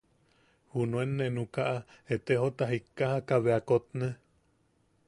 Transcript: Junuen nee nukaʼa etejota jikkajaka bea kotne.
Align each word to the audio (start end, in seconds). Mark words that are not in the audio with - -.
Junuen 0.75 1.11
nee 1.19 1.27
nukaʼa 1.35 1.75
etejota 2.17 2.63
jikkajaka 2.73 3.35
bea 3.45 3.59
kotne. 3.69 4.07